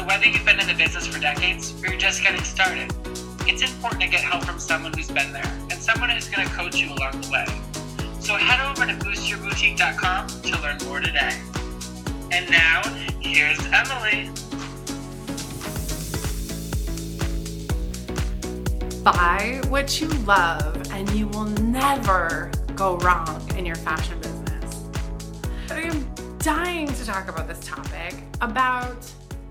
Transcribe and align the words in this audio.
So 0.00 0.06
whether 0.06 0.26
you've 0.26 0.46
been 0.46 0.58
in 0.58 0.66
the 0.66 0.72
business 0.72 1.06
for 1.06 1.20
decades 1.20 1.74
or 1.84 1.88
you're 1.88 1.98
just 1.98 2.22
getting 2.22 2.42
started, 2.42 2.90
it's 3.46 3.60
important 3.60 4.00
to 4.00 4.08
get 4.08 4.22
help 4.22 4.44
from 4.44 4.58
someone 4.58 4.94
who's 4.94 5.10
been 5.10 5.30
there 5.30 5.44
and 5.70 5.74
someone 5.74 6.08
who's 6.08 6.26
going 6.26 6.48
to 6.48 6.54
coach 6.54 6.76
you 6.76 6.86
along 6.94 7.20
the 7.20 7.30
way. 7.30 7.44
So 8.18 8.34
head 8.36 8.66
over 8.66 8.86
to 8.86 8.94
boostyourboutique.com 8.94 10.28
to 10.28 10.62
learn 10.62 10.78
more 10.86 11.00
today. 11.00 11.38
And 12.32 12.50
now, 12.50 12.80
here's 13.20 13.58
Emily. 13.66 14.30
Buy 19.04 19.60
what 19.68 20.00
you 20.00 20.08
love, 20.24 20.90
and 20.92 21.10
you 21.10 21.28
will 21.28 21.44
never 21.44 22.50
go 22.74 22.96
wrong 23.00 23.46
in 23.54 23.66
your 23.66 23.76
fashion 23.76 24.18
business. 24.18 24.82
I 25.70 25.82
am 25.82 26.10
dying 26.38 26.86
to 26.86 27.04
talk 27.04 27.28
about 27.28 27.46
this 27.46 27.60
topic 27.60 28.14
about 28.40 28.96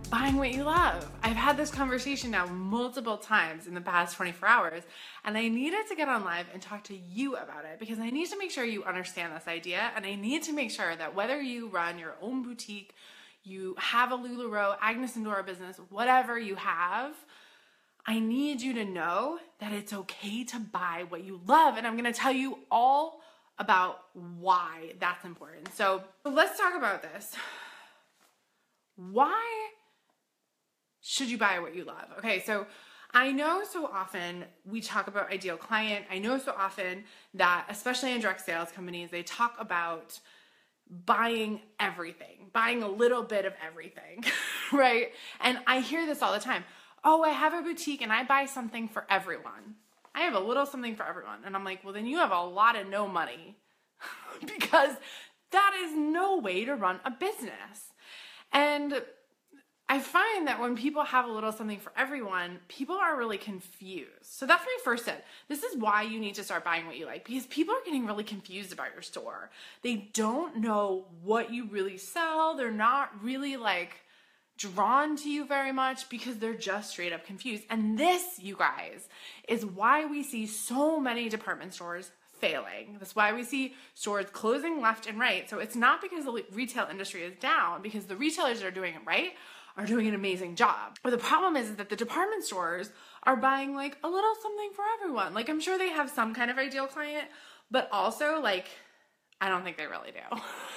buying 0.10 0.38
what 0.38 0.52
you 0.52 0.64
love. 0.64 1.08
I've 1.22 1.36
had 1.36 1.56
this 1.56 1.70
conversation 1.70 2.32
now 2.32 2.48
multiple 2.48 3.18
times 3.18 3.68
in 3.68 3.76
the 3.76 3.82
past 3.82 4.18
24 4.18 4.48
hours, 4.48 4.84
and 5.24 5.38
I 5.38 5.48
needed 5.48 5.88
to 5.88 5.96
get 5.96 6.10
on 6.10 6.26
live 6.26 6.48
and 6.52 6.62
talk 6.62 6.84
to 6.86 6.96
you 6.96 7.36
about 7.36 7.66
it 7.66 7.80
because 7.80 8.00
I 8.00 8.10
need 8.10 8.30
to 8.30 8.38
make 8.38 8.50
sure 8.50 8.64
you 8.64 8.84
understand 8.84 9.36
this 9.36 9.48
idea, 9.48 9.92
and 9.96 10.06
I 10.06 10.16
need 10.16 10.44
to 10.44 10.54
make 10.54 10.72
sure 10.72 10.96
that 10.96 11.14
whether 11.14 11.40
you 11.40 11.68
run 11.70 12.00
your 12.00 12.16
own 12.22 12.42
boutique, 12.42 12.96
you 13.44 13.76
have 13.78 14.12
a 14.12 14.18
LuLaRoe, 14.18 14.78
Agnes 14.82 15.16
and 15.16 15.26
Dora 15.26 15.44
business, 15.44 15.80
whatever 15.90 16.40
you 16.40 16.56
have, 16.56 17.14
I 18.06 18.20
need 18.20 18.62
you 18.62 18.74
to 18.74 18.86
know 18.86 19.38
that 19.60 19.72
it's 19.72 19.94
okay 19.94 20.44
to 20.46 20.60
buy 20.60 21.06
what 21.10 21.24
you 21.24 21.40
love, 21.46 21.78
and 21.78 21.86
I'm 21.86 21.96
gonna 21.96 22.14
tell 22.14 22.32
you 22.32 22.60
all 22.72 23.22
about 23.60 24.06
why 24.14 24.94
that's 25.00 25.24
important. 25.24 25.72
So 25.76 26.04
let's 26.26 26.58
talk 26.58 26.76
about 26.76 27.04
this. 27.04 27.36
Why 28.96 29.70
should 31.02 31.30
you 31.30 31.38
buy 31.38 31.60
what 31.60 31.76
you 31.76 31.84
love? 31.86 32.06
Okay, 32.18 32.42
so 32.42 32.68
I 33.14 33.32
know 33.32 33.64
so 33.64 33.88
often 33.88 34.46
we 34.66 34.82
talk 34.82 35.08
about 35.08 35.32
ideal 35.32 35.58
client. 35.58 36.06
I 36.12 36.20
know 36.20 36.38
so 36.38 36.54
often 36.58 37.06
that, 37.34 37.66
especially 37.70 38.14
in 38.14 38.22
direct 38.22 38.42
sales 38.42 38.72
companies, 38.72 39.10
they 39.10 39.24
talk 39.24 39.56
about 39.60 40.20
buying 40.90 41.62
everything, 41.80 42.50
buying 42.54 42.84
a 42.84 42.88
little 42.88 43.24
bit 43.24 43.46
of 43.46 43.54
everything, 43.66 44.24
right? 44.72 45.12
And 45.40 45.60
I 45.68 45.80
hear 45.80 46.06
this 46.06 46.22
all 46.22 46.34
the 46.34 46.40
time. 46.40 46.64
Oh, 47.04 47.24
I 47.24 47.30
have 47.30 47.54
a 47.54 47.62
boutique 47.62 48.02
and 48.02 48.12
I 48.12 48.24
buy 48.24 48.46
something 48.46 48.88
for 48.88 49.06
everyone. 49.10 49.76
I 50.14 50.22
have 50.22 50.34
a 50.34 50.40
little 50.40 50.66
something 50.66 50.96
for 50.96 51.06
everyone. 51.06 51.40
And 51.46 51.56
I'm 51.56 51.64
like, 51.64 51.84
well, 51.84 51.94
then 51.94 52.06
you 52.06 52.18
have 52.18 52.32
a 52.32 52.42
lot 52.42 52.76
of 52.76 52.88
no 52.88 53.08
money 53.08 53.56
because 54.42 54.96
that 55.52 55.74
is 55.84 55.96
no 55.96 56.38
way 56.38 56.66
to 56.66 56.76
run 56.76 57.00
a 57.06 57.12
business. 57.12 57.94
And 58.52 59.02
I 59.92 59.98
find 59.98 60.48
that 60.48 60.62
when 60.62 60.76
people 60.76 61.04
have 61.04 61.28
a 61.28 61.32
little 61.32 61.52
something 61.52 61.80
for 61.80 61.92
everyone, 61.98 62.60
people 62.68 62.96
are 62.96 63.18
really 63.18 63.40
confused. 63.40 64.08
So 64.22 64.46
that's 64.46 64.64
my 64.64 64.78
first 64.84 65.06
tip. 65.06 65.26
This 65.48 65.64
is 65.64 65.76
why 65.76 66.04
you 66.04 66.20
need 66.20 66.36
to 66.36 66.44
start 66.44 66.64
buying 66.64 66.86
what 66.86 66.96
you 66.96 67.08
like 67.08 67.26
because 67.26 67.48
people 67.48 67.74
are 67.74 67.84
getting 67.84 68.06
really 68.06 68.24
confused 68.24 68.72
about 68.72 68.94
your 68.94 69.02
store. 69.02 69.50
They 69.82 70.10
don't 70.14 70.58
know 70.58 71.06
what 71.24 71.52
you 71.52 71.66
really 71.66 71.98
sell. 71.98 72.56
They're 72.56 72.70
not 72.70 73.12
really 73.24 73.58
like 73.58 73.96
drawn 74.60 75.16
to 75.16 75.30
you 75.30 75.44
very 75.44 75.72
much 75.72 76.08
because 76.08 76.38
they're 76.38 76.54
just 76.54 76.92
straight 76.92 77.12
up 77.12 77.26
confused. 77.26 77.64
And 77.72 77.98
this, 77.98 78.38
you 78.40 78.56
guys, 78.56 79.10
is 79.48 79.66
why 79.66 80.06
we 80.06 80.22
see 80.22 80.46
so 80.46 81.00
many 81.00 81.30
department 81.30 81.74
stores 81.74 82.12
failing. 82.40 82.98
That's 83.00 83.16
why 83.16 83.34
we 83.34 83.44
see 83.44 83.74
stores 83.96 84.28
closing 84.32 84.82
left 84.82 85.08
and 85.08 85.20
right. 85.20 85.50
So 85.50 85.58
it's 85.58 85.76
not 85.76 86.00
because 86.00 86.26
the 86.26 86.44
retail 86.54 86.88
industry 86.92 87.24
is 87.24 87.34
down, 87.40 87.82
because 87.82 88.06
the 88.06 88.16
retailers 88.16 88.62
are 88.62 88.70
doing 88.70 88.94
it 88.94 89.02
right 89.04 89.32
are 89.80 89.86
doing 89.86 90.08
an 90.08 90.14
amazing 90.14 90.56
job. 90.56 90.98
But 91.04 91.12
the 91.12 91.18
problem 91.18 91.56
is, 91.56 91.76
that 91.76 91.90
the 91.90 91.96
department 91.96 92.44
stores 92.44 92.92
are 93.24 93.36
buying 93.36 93.74
like 93.76 93.98
a 94.04 94.10
little 94.10 94.34
something 94.42 94.72
for 94.76 94.84
everyone. 95.00 95.34
Like 95.34 95.50
I'm 95.50 95.62
sure 95.62 95.78
they 95.78 95.90
have 95.90 96.10
some 96.10 96.34
kind 96.34 96.52
of 96.52 96.58
ideal 96.58 96.88
client, 96.88 97.28
but 97.72 97.88
also 97.92 98.42
like 98.42 98.68
I 99.42 99.48
don't 99.48 99.64
think 99.64 99.78
they 99.78 99.88
really 99.88 100.12
do. 100.12 100.20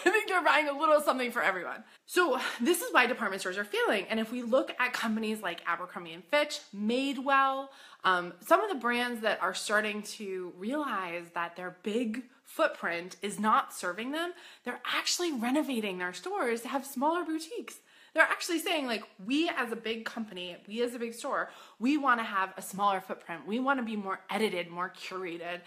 I 0.05 0.11
think 0.11 0.29
they're 0.29 0.45
buying 0.45 0.69
a 0.69 0.79
little 0.79 1.01
something 1.01 1.33
for 1.33 1.43
everyone. 1.43 1.83
So 2.07 2.39
this 2.61 2.81
is 2.81 2.93
why 2.93 3.07
department 3.07 3.41
stores 3.41 3.59
are 3.59 3.65
failing. 3.65 4.07
And 4.09 4.21
if 4.21 4.31
we 4.31 4.43
look 4.43 4.73
at 4.79 4.93
companies 4.93 5.43
like 5.43 5.63
Abercrombie 5.67 6.13
and 6.13 6.23
Fitch, 6.23 6.61
Madewell, 6.75 7.69
um, 8.05 8.35
some 8.41 8.63
of 8.63 8.69
the 8.69 8.77
brands 8.77 9.23
that 9.23 9.43
are 9.43 9.55
starting 9.55 10.03
to 10.03 10.53
realize 10.57 11.25
that 11.35 11.57
their 11.57 11.77
big 11.83 12.23
footprint 12.45 13.17
is 13.21 13.41
not 13.41 13.75
serving 13.75 14.13
them, 14.13 14.33
they're 14.65 14.83
actually 14.97 15.33
renovating 15.33 15.99
their 15.99 16.13
stores 16.13 16.61
to 16.61 16.69
have 16.69 16.87
smaller 16.87 17.25
boutiques. 17.25 17.81
They're 18.15 18.23
actually 18.23 18.59
saying, 18.59 18.87
like, 18.87 19.05
we 19.25 19.49
as 19.49 19.73
a 19.73 19.77
big 19.77 20.05
company, 20.05 20.57
we 20.69 20.83
as 20.83 20.95
a 20.95 20.99
big 20.99 21.15
store, 21.15 21.51
we 21.79 21.97
want 21.97 22.21
to 22.21 22.25
have 22.25 22.53
a 22.57 22.63
smaller 22.63 23.01
footprint. 23.01 23.47
We 23.47 23.59
want 23.59 23.79
to 23.79 23.85
be 23.85 23.97
more 23.97 24.21
edited, 24.29 24.69
more 24.69 24.93
curated. 24.95 25.61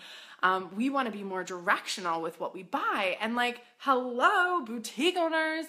Um, 0.44 0.70
we 0.76 0.90
want 0.90 1.08
to 1.08 1.12
be 1.12 1.24
more 1.24 1.44
directional 1.44 2.22
with 2.22 2.40
what 2.40 2.54
we 2.54 2.62
buy. 2.62 3.18
And, 3.20 3.36
like, 3.36 3.62
hello, 3.80 4.64
boutique 4.64 5.18
owners, 5.18 5.66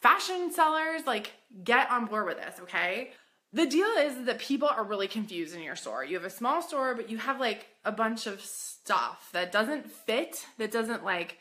fashion 0.00 0.50
sellers, 0.50 1.02
like, 1.06 1.32
get 1.62 1.90
on 1.90 2.06
board 2.06 2.26
with 2.26 2.38
this, 2.38 2.58
okay? 2.62 3.10
The 3.52 3.66
deal 3.66 3.88
is 3.98 4.24
that 4.24 4.38
people 4.38 4.68
are 4.68 4.82
really 4.82 5.08
confused 5.08 5.54
in 5.54 5.62
your 5.62 5.76
store. 5.76 6.04
You 6.04 6.16
have 6.16 6.24
a 6.24 6.30
small 6.30 6.62
store, 6.62 6.94
but 6.94 7.10
you 7.10 7.18
have 7.18 7.38
like 7.38 7.66
a 7.84 7.92
bunch 7.92 8.26
of 8.26 8.40
stuff 8.40 9.28
that 9.32 9.52
doesn't 9.52 9.90
fit, 9.90 10.46
that 10.56 10.70
doesn't 10.70 11.04
like, 11.04 11.36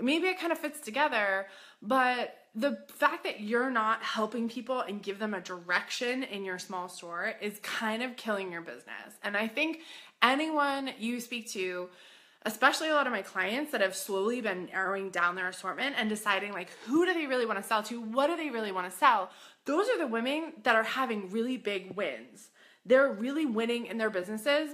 maybe 0.00 0.28
it 0.28 0.38
kind 0.38 0.52
of 0.52 0.58
fits 0.58 0.78
together, 0.80 1.48
but 1.82 2.36
the 2.56 2.78
fact 2.88 3.22
that 3.24 3.40
you're 3.40 3.70
not 3.70 4.02
helping 4.02 4.48
people 4.48 4.80
and 4.80 5.02
give 5.02 5.18
them 5.18 5.34
a 5.34 5.40
direction 5.40 6.22
in 6.22 6.42
your 6.42 6.58
small 6.58 6.88
store 6.88 7.34
is 7.42 7.60
kind 7.62 8.02
of 8.02 8.16
killing 8.16 8.50
your 8.50 8.62
business. 8.62 9.12
And 9.22 9.36
I 9.36 9.46
think 9.46 9.80
anyone 10.22 10.90
you 10.98 11.20
speak 11.20 11.50
to, 11.50 11.90
especially 12.46 12.88
a 12.88 12.94
lot 12.94 13.06
of 13.06 13.12
my 13.12 13.20
clients 13.20 13.72
that 13.72 13.82
have 13.82 13.94
slowly 13.94 14.40
been 14.40 14.70
narrowing 14.72 15.10
down 15.10 15.34
their 15.34 15.48
assortment 15.48 15.96
and 15.98 16.08
deciding 16.08 16.54
like 16.54 16.70
who 16.86 17.04
do 17.04 17.12
they 17.12 17.26
really 17.26 17.44
want 17.44 17.60
to 17.60 17.68
sell 17.68 17.82
to, 17.82 18.00
what 18.00 18.28
do 18.28 18.36
they 18.36 18.48
really 18.48 18.72
want 18.72 18.90
to 18.90 18.96
sell, 18.96 19.28
those 19.66 19.86
are 19.90 19.98
the 19.98 20.06
women 20.06 20.54
that 20.62 20.74
are 20.74 20.82
having 20.82 21.30
really 21.30 21.58
big 21.58 21.94
wins. 21.94 22.48
They're 22.86 23.12
really 23.12 23.44
winning 23.44 23.84
in 23.84 23.98
their 23.98 24.10
businesses 24.10 24.70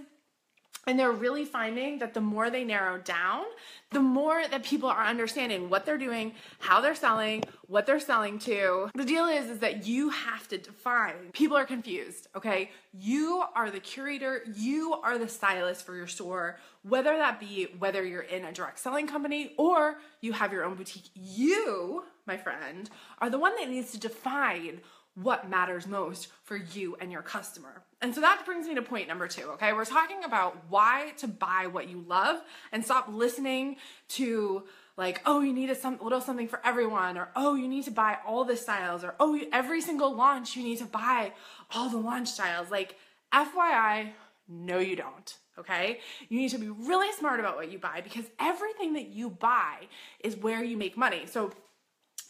and 0.87 0.99
they're 0.99 1.13
really 1.13 1.45
finding 1.45 1.99
that 1.99 2.13
the 2.13 2.21
more 2.21 2.51
they 2.51 2.65
narrow 2.65 2.99
down, 2.99 3.45
the 3.91 4.01
more 4.01 4.43
that 4.49 4.65
people 4.65 4.89
are 4.89 5.05
understanding 5.05 5.71
what 5.71 5.87
they're 5.87 5.99
doing, 5.99 6.33
how 6.59 6.81
they're 6.81 6.95
selling, 6.95 7.45
what 7.69 7.87
they're 7.87 8.01
selling 8.01 8.39
to. 8.41 8.91
The 8.95 9.05
deal 9.05 9.27
is 9.27 9.49
is 9.49 9.59
that 9.61 9.87
you 9.87 10.09
have 10.11 10.49
to 10.49 10.59
define. 10.59 11.31
People 11.33 11.57
are 11.57 11.65
confused, 11.65 12.29
okay? 12.35 12.71
You 12.93 13.45
are 13.55 13.71
the 13.71 13.81
curator, 13.81 14.43
you 14.57 14.95
are 15.05 15.19
the 15.19 15.29
stylist 15.29 15.87
for 15.87 15.95
your 15.95 16.09
store, 16.09 16.59
whether 16.83 17.17
that 17.17 17.39
be 17.39 17.69
whether 17.79 18.05
you're 18.05 18.23
in 18.23 18.45
a 18.45 18.53
direct 18.53 18.81
selling 18.81 19.07
company 19.07 19.53
or 19.57 19.99
you 20.21 20.33
have 20.33 20.53
your 20.53 20.65
own 20.65 20.75
boutique. 20.75 21.11
You, 21.15 22.05
my 22.27 22.37
friend, 22.37 22.91
are 23.21 23.31
the 23.31 23.39
one 23.39 23.55
that 23.57 23.71
needs 23.71 23.93
to 23.93 23.99
define 23.99 24.81
what 25.15 25.49
matters 25.49 25.87
most 25.87 26.29
for 26.45 26.57
you 26.57 26.97
and 27.01 27.13
your 27.13 27.23
customer. 27.23 27.83
And 28.01 28.15
so 28.15 28.21
that 28.23 28.45
brings 28.47 28.67
me 28.67 28.75
to 28.75 28.83
point 28.83 29.09
number 29.09 29.29
two, 29.29 29.51
okay? 29.51 29.73
We're 29.73 29.85
talking 29.85 30.25
about 30.25 30.57
why 30.69 31.13
to 31.19 31.29
buy 31.29 31.69
what 31.71 31.89
you 31.89 32.05
love 32.09 32.41
and 32.73 32.85
stop 32.85 33.09
listening 33.11 33.77
to 34.11 34.65
like, 34.97 35.21
oh, 35.25 35.41
you 35.41 35.53
need 35.53 35.71
a 35.71 35.75
some, 35.75 35.99
little 36.03 36.21
something 36.21 36.49
for 36.49 36.61
everyone, 36.65 37.17
or 37.17 37.31
oh, 37.35 37.55
you 37.55 37.69
need 37.69 37.85
to 37.85 37.91
buy 37.91 38.19
all 38.27 38.45
the 38.45 38.57
styles, 38.57 39.05
or 39.05 39.15
oh, 39.21 39.41
every 39.53 39.81
single 39.81 40.15
launch 40.15 40.55
you 40.57 40.63
need 40.63 40.79
to 40.79 40.85
buy 40.85 41.33
all 41.75 41.89
the 41.89 41.97
launch 41.97 42.29
styles. 42.29 42.71
Like, 42.71 42.97
FYI, 43.33 44.13
no, 44.49 44.79
you 44.79 44.97
don't. 44.97 45.37
Okay. 45.59 46.01
You 46.29 46.39
need 46.39 46.51
to 46.51 46.59
be 46.59 46.69
really 46.69 47.13
smart 47.13 47.41
about 47.41 47.57
what 47.57 47.71
you 47.71 47.79
buy 47.79 48.01
because 48.01 48.25
everything 48.41 48.95
that 48.95 49.09
you 49.09 49.31
buy 49.31 49.89
is 50.21 50.37
where 50.37 50.65
you 50.65 50.77
make 50.77 50.97
money. 50.97 51.27
So 51.27 51.53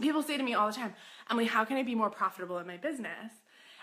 people 0.00 0.22
say 0.22 0.36
to 0.36 0.42
me 0.42 0.54
all 0.54 0.66
the 0.66 0.74
time, 0.74 0.94
Emily, 1.30 1.46
how 1.46 1.64
can 1.64 1.76
I 1.76 1.82
be 1.82 1.94
more 1.94 2.10
profitable 2.10 2.58
in 2.58 2.66
my 2.66 2.76
business? 2.76 3.32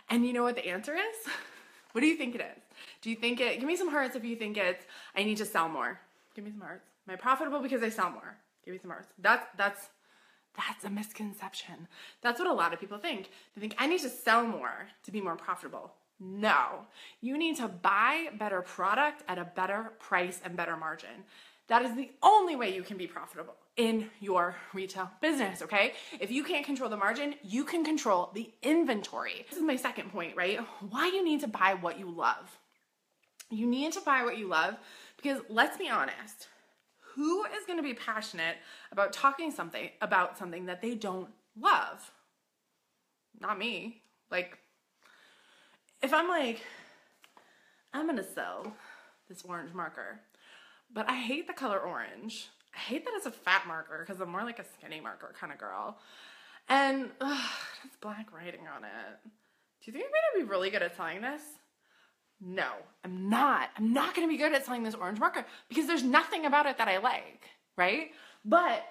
And 0.10 0.26
you 0.26 0.34
know 0.34 0.44
what 0.44 0.56
the 0.56 0.68
answer 0.68 0.96
is? 0.96 1.32
what 1.92 2.02
do 2.02 2.08
you 2.08 2.16
think 2.16 2.36
it 2.36 2.42
is? 2.42 2.64
Do 3.02 3.10
you 3.10 3.16
think 3.16 3.40
it, 3.40 3.60
give 3.60 3.68
me 3.68 3.76
some 3.76 3.90
hearts 3.90 4.16
if 4.16 4.24
you 4.24 4.36
think 4.36 4.58
it's, 4.58 4.86
I 5.16 5.24
need 5.24 5.38
to 5.38 5.46
sell 5.46 5.70
more. 5.70 6.00
Give 6.36 6.46
me 6.46 6.52
some 6.52 6.62
hearts. 6.62 6.88
Am 7.08 7.14
I 7.14 7.18
profitable 7.18 7.62
because 7.62 7.84
I 7.84 7.90
sell 7.90 8.10
more? 8.12 8.38
Give 8.66 8.74
me 8.74 8.80
some 8.80 8.92
hearts. 8.92 9.08
That's, 9.20 9.46
that's, 9.58 9.90
That's 10.58 10.84
a 10.84 10.90
misconception. 10.90 11.88
That's 12.22 12.40
what 12.40 12.48
a 12.48 12.54
lot 12.54 12.74
of 12.74 12.80
people 12.80 12.98
think. 12.98 13.30
They 13.56 13.62
think 13.62 13.76
I 13.78 13.88
need 13.88 14.02
to 14.02 14.10
sell 14.10 14.46
more 14.46 14.88
to 15.04 15.12
be 15.12 15.22
more 15.22 15.36
profitable. 15.36 15.94
No, 16.20 16.86
you 17.22 17.38
need 17.38 17.56
to 17.58 17.68
buy 17.70 18.28
better 18.38 18.62
product 18.62 19.24
at 19.30 19.38
a 19.38 19.46
better 19.46 19.94
price 20.00 20.42
and 20.44 20.58
better 20.58 20.76
margin. 20.76 21.24
That 21.70 21.84
is 21.84 21.96
the 21.96 22.10
only 22.24 22.56
way 22.56 22.76
you 22.76 22.82
can 22.82 22.98
be 22.98 23.06
profitable 23.06 23.56
in 23.78 24.10
your 24.20 24.56
retail 24.74 25.10
business, 25.22 25.62
okay? 25.62 25.94
If 26.20 26.32
you 26.32 26.44
can't 26.44 26.66
control 26.66 26.90
the 26.90 26.98
margin, 26.98 27.36
you 27.44 27.64
can 27.64 27.86
control 27.86 28.32
the 28.34 28.52
inventory. 28.64 29.46
This 29.50 29.60
is 29.60 29.64
my 29.64 29.76
second 29.76 30.12
point, 30.12 30.36
right? 30.36 30.60
Why 30.90 31.08
you 31.08 31.24
need 31.24 31.42
to 31.42 31.48
buy 31.48 31.76
what 31.80 32.00
you 32.00 32.10
love. 32.10 32.60
You 33.52 33.68
need 33.68 33.94
to 33.94 34.02
buy 34.02 34.24
what 34.24 34.38
you 34.38 34.48
love 34.48 34.76
because 35.16 35.42
let's 35.48 35.78
be 35.78 35.90
honest, 35.90 36.48
who 37.16 37.46
is 37.46 37.66
going 37.68 37.78
to 37.78 37.84
be 37.84 37.94
passionate 37.94 38.58
about 38.92 39.14
talking 39.14 39.52
something 39.52 39.90
about 40.02 40.38
something 40.38 40.66
that 40.66 40.82
they 40.82 40.96
don't 40.96 41.30
love? 41.60 42.12
Not 43.40 43.60
me. 43.60 44.02
Like 44.32 44.58
if 46.02 46.14
I'm 46.14 46.28
like 46.28 46.62
I'm 47.94 48.06
going 48.06 48.18
to 48.18 48.24
sell 48.24 48.74
this 49.28 49.44
orange 49.44 49.74
marker, 49.74 50.20
but 50.94 51.10
I 51.10 51.16
hate 51.16 51.48
the 51.48 51.54
color 51.54 51.80
orange 51.80 52.50
I 52.76 52.80
hate 52.80 53.06
that 53.06 53.14
it's 53.16 53.26
a 53.26 53.32
fat 53.32 53.64
marker 53.68 54.06
because 54.06 54.22
I'm 54.22 54.32
more 54.32 54.44
like 54.44 54.60
a 54.60 54.64
skinny 54.64 55.02
marker 55.02 55.34
kind 55.40 55.52
of 55.52 55.60
girl. 55.60 55.98
And 56.68 57.10
ugh, 57.20 57.50
it's 57.84 57.98
black 57.98 58.32
writing 58.34 58.68
on 58.74 58.84
it. 58.84 59.20
Do 59.24 59.92
you 59.92 59.94
think 59.94 60.06
I'm 60.06 60.12
gonna 60.12 60.46
be 60.46 60.50
really 60.50 60.70
good 60.70 60.84
at 60.84 60.96
selling 60.96 61.22
this? 61.22 61.42
No, 62.42 62.70
I'm 63.04 63.30
not. 63.30 63.70
I'm 63.78 63.92
not 63.92 64.16
gonna 64.16 64.28
be 64.28 64.38
good 64.38 64.54
at 64.54 64.66
selling 64.66 64.84
this 64.84 64.96
orange 64.96 65.20
marker 65.20 65.46
because 65.68 65.88
there's 65.88 66.04
nothing 66.04 66.46
about 66.46 66.68
it 66.68 66.78
that 66.78 66.88
I 66.88 67.00
like, 67.00 67.50
right? 67.76 68.12
But 68.46 68.84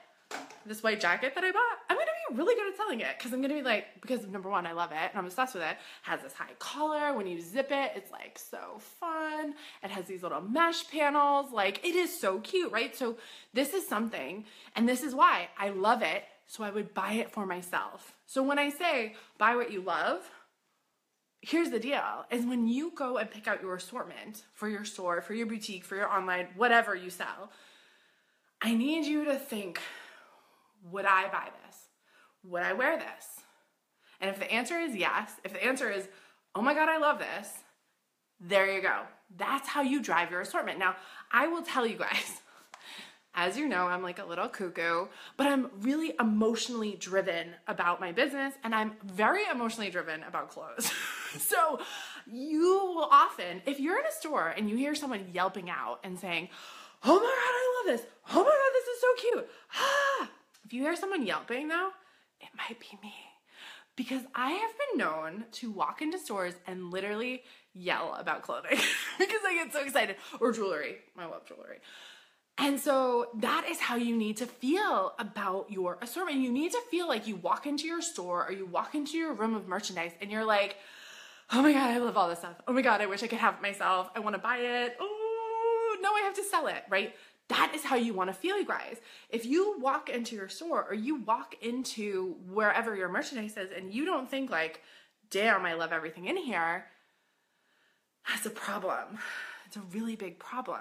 this 0.66 0.82
white 0.82 1.00
jacket 1.00 1.34
that 1.34 1.44
I 1.44 1.52
bought, 1.52 1.78
I'm 1.88 1.96
gonna 1.96 2.10
really 2.34 2.54
good 2.54 2.72
at 2.72 2.76
selling 2.76 3.00
it 3.00 3.16
because 3.16 3.32
I'm 3.32 3.40
gonna 3.40 3.54
be 3.54 3.62
like, 3.62 4.00
because 4.00 4.26
number 4.26 4.48
one, 4.48 4.66
I 4.66 4.72
love 4.72 4.92
it 4.92 4.96
and 4.96 5.16
I'm 5.16 5.26
obsessed 5.26 5.54
with 5.54 5.62
it. 5.62 5.68
it. 5.68 5.76
Has 6.02 6.20
this 6.22 6.32
high 6.32 6.52
collar. 6.58 7.14
When 7.14 7.26
you 7.26 7.40
zip 7.40 7.70
it, 7.70 7.92
it's 7.94 8.10
like 8.10 8.38
so 8.38 8.78
fun. 8.78 9.54
It 9.82 9.90
has 9.90 10.06
these 10.06 10.22
little 10.22 10.40
mesh 10.40 10.90
panels. 10.90 11.52
Like 11.52 11.84
it 11.84 11.94
is 11.94 12.18
so 12.18 12.40
cute, 12.40 12.72
right? 12.72 12.94
So 12.96 13.16
this 13.52 13.74
is 13.74 13.86
something, 13.86 14.44
and 14.74 14.88
this 14.88 15.02
is 15.02 15.14
why 15.14 15.48
I 15.58 15.70
love 15.70 16.02
it. 16.02 16.24
So 16.46 16.64
I 16.64 16.70
would 16.70 16.94
buy 16.94 17.12
it 17.12 17.30
for 17.30 17.44
myself. 17.44 18.14
So 18.26 18.42
when 18.42 18.58
I 18.58 18.70
say 18.70 19.14
buy 19.36 19.54
what 19.56 19.70
you 19.70 19.82
love, 19.82 20.30
here's 21.40 21.70
the 21.70 21.78
deal 21.78 22.24
is 22.30 22.46
when 22.46 22.66
you 22.66 22.92
go 22.94 23.18
and 23.18 23.30
pick 23.30 23.46
out 23.46 23.62
your 23.62 23.76
assortment 23.76 24.42
for 24.54 24.68
your 24.68 24.84
store, 24.84 25.20
for 25.20 25.34
your 25.34 25.46
boutique, 25.46 25.84
for 25.84 25.94
your 25.94 26.10
online, 26.10 26.48
whatever 26.56 26.94
you 26.94 27.10
sell, 27.10 27.50
I 28.62 28.74
need 28.74 29.04
you 29.04 29.26
to 29.26 29.36
think 29.36 29.78
would 30.90 31.04
I 31.04 31.28
buy 31.28 31.48
this? 31.66 31.76
Would 32.44 32.62
I 32.62 32.72
wear 32.72 32.98
this? 32.98 33.44
And 34.20 34.30
if 34.30 34.38
the 34.38 34.50
answer 34.50 34.78
is 34.78 34.96
yes, 34.96 35.32
if 35.44 35.52
the 35.52 35.64
answer 35.64 35.90
is, 35.90 36.08
oh 36.54 36.62
my 36.62 36.74
God, 36.74 36.88
I 36.88 36.98
love 36.98 37.18
this, 37.18 37.52
there 38.40 38.72
you 38.72 38.82
go. 38.82 39.02
That's 39.36 39.68
how 39.68 39.82
you 39.82 40.02
drive 40.02 40.30
your 40.30 40.40
assortment. 40.40 40.78
Now, 40.78 40.96
I 41.30 41.48
will 41.48 41.62
tell 41.62 41.86
you 41.86 41.96
guys, 41.96 42.40
as 43.34 43.56
you 43.56 43.68
know, 43.68 43.86
I'm 43.86 44.02
like 44.02 44.18
a 44.18 44.24
little 44.24 44.48
cuckoo, 44.48 45.06
but 45.36 45.46
I'm 45.46 45.70
really 45.80 46.14
emotionally 46.18 46.96
driven 46.98 47.50
about 47.66 48.00
my 48.00 48.12
business 48.12 48.54
and 48.64 48.74
I'm 48.74 48.92
very 49.04 49.42
emotionally 49.52 49.90
driven 49.90 50.22
about 50.22 50.50
clothes. 50.50 50.90
so, 51.38 51.80
you 52.26 52.92
will 52.94 53.08
often, 53.10 53.62
if 53.66 53.78
you're 53.80 53.98
in 53.98 54.06
a 54.06 54.12
store 54.12 54.48
and 54.56 54.68
you 54.68 54.76
hear 54.76 54.94
someone 54.94 55.26
yelping 55.32 55.70
out 55.70 56.00
and 56.04 56.18
saying, 56.18 56.48
Oh 57.04 57.14
my 57.14 57.20
God, 57.20 57.26
I 57.26 57.74
love 57.76 57.98
this. 57.98 58.06
Oh 58.30 58.42
my 58.42 58.50
God, 58.50 58.72
this 58.72 58.86
is 58.88 59.00
so 59.00 59.30
cute. 59.30 59.50
If 60.64 60.74
you 60.74 60.82
hear 60.82 60.96
someone 60.96 61.24
yelping 61.24 61.68
though, 61.68 61.92
it 62.40 62.48
might 62.56 62.78
be 62.80 62.98
me. 63.02 63.14
Because 63.96 64.22
I 64.34 64.52
have 64.52 64.70
been 64.78 64.98
known 64.98 65.44
to 65.52 65.72
walk 65.72 66.02
into 66.02 66.18
stores 66.18 66.54
and 66.66 66.92
literally 66.92 67.42
yell 67.74 68.14
about 68.18 68.42
clothing 68.42 68.78
because 69.18 69.40
I 69.46 69.54
get 69.54 69.72
so 69.72 69.82
excited 69.82 70.16
or 70.40 70.52
jewelry. 70.52 70.98
I 71.18 71.26
love 71.26 71.46
jewelry. 71.46 71.78
And 72.58 72.78
so 72.80 73.28
that 73.36 73.66
is 73.68 73.78
how 73.78 73.94
you 73.96 74.16
need 74.16 74.36
to 74.38 74.46
feel 74.46 75.14
about 75.18 75.70
your 75.70 75.96
assortment. 76.02 76.40
You 76.40 76.50
need 76.50 76.72
to 76.72 76.80
feel 76.90 77.06
like 77.06 77.28
you 77.28 77.36
walk 77.36 77.66
into 77.66 77.86
your 77.86 78.02
store 78.02 78.46
or 78.46 78.52
you 78.52 78.66
walk 78.66 78.96
into 78.96 79.16
your 79.16 79.32
room 79.32 79.54
of 79.54 79.68
merchandise 79.68 80.10
and 80.20 80.30
you're 80.30 80.44
like, 80.44 80.76
oh 81.52 81.62
my 81.62 81.72
God, 81.72 81.90
I 81.90 81.98
love 81.98 82.16
all 82.16 82.28
this 82.28 82.40
stuff. 82.40 82.56
Oh 82.66 82.72
my 82.72 82.82
God, 82.82 83.00
I 83.00 83.06
wish 83.06 83.22
I 83.22 83.28
could 83.28 83.38
have 83.38 83.54
it 83.54 83.62
myself. 83.62 84.10
I 84.14 84.20
want 84.20 84.34
to 84.34 84.42
buy 84.42 84.58
it. 84.58 84.96
Oh, 85.00 85.96
no, 86.02 86.10
I 86.10 86.22
have 86.24 86.34
to 86.34 86.42
sell 86.42 86.66
it, 86.66 86.82
right? 86.90 87.14
That 87.48 87.72
is 87.74 87.84
how 87.84 87.96
you 87.96 88.12
want 88.12 88.28
to 88.28 88.34
feel, 88.34 88.58
you 88.58 88.66
guys. 88.66 88.98
If 89.30 89.46
you 89.46 89.78
walk 89.80 90.10
into 90.10 90.36
your 90.36 90.48
store 90.48 90.86
or 90.88 90.94
you 90.94 91.16
walk 91.16 91.54
into 91.62 92.36
wherever 92.50 92.94
your 92.94 93.08
merchandise 93.08 93.56
is 93.56 93.70
and 93.70 93.92
you 93.92 94.04
don't 94.04 94.30
think 94.30 94.50
like, 94.50 94.82
damn, 95.30 95.64
I 95.64 95.74
love 95.74 95.92
everything 95.92 96.26
in 96.26 96.36
here, 96.36 96.84
that's 98.28 98.46
a 98.46 98.50
problem. 98.50 99.18
It's 99.66 99.76
a 99.76 99.82
really 99.92 100.16
big 100.16 100.38
problem. 100.38 100.80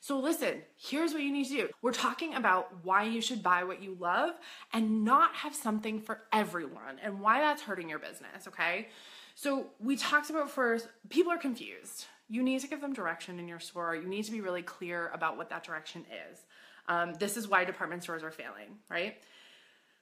So, 0.00 0.18
listen, 0.18 0.60
here's 0.76 1.14
what 1.14 1.22
you 1.22 1.32
need 1.32 1.46
to 1.46 1.54
do. 1.54 1.68
We're 1.80 1.92
talking 1.92 2.34
about 2.34 2.68
why 2.84 3.04
you 3.04 3.22
should 3.22 3.42
buy 3.42 3.64
what 3.64 3.82
you 3.82 3.96
love 3.98 4.34
and 4.74 5.02
not 5.02 5.34
have 5.34 5.54
something 5.54 5.98
for 5.98 6.20
everyone 6.30 6.98
and 7.02 7.20
why 7.20 7.40
that's 7.40 7.62
hurting 7.62 7.88
your 7.88 7.98
business, 7.98 8.46
okay? 8.46 8.88
So, 9.34 9.68
we 9.80 9.96
talked 9.96 10.28
about 10.28 10.50
first, 10.50 10.88
people 11.08 11.32
are 11.32 11.38
confused 11.38 12.04
you 12.28 12.42
need 12.42 12.60
to 12.60 12.66
give 12.68 12.80
them 12.80 12.92
direction 12.92 13.38
in 13.38 13.48
your 13.48 13.60
store. 13.60 13.96
You 13.96 14.08
need 14.08 14.24
to 14.24 14.32
be 14.32 14.40
really 14.40 14.62
clear 14.62 15.10
about 15.14 15.36
what 15.36 15.48
that 15.50 15.64
direction 15.64 16.04
is. 16.30 16.40
Um, 16.86 17.14
this 17.14 17.36
is 17.36 17.48
why 17.48 17.64
department 17.64 18.02
stores 18.02 18.22
are 18.22 18.30
failing, 18.30 18.78
right? 18.90 19.16